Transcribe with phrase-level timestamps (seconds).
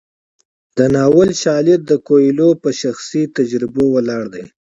[0.77, 4.43] د ناول شالید د کویلیو په شخصي تجربو ولاړ دی.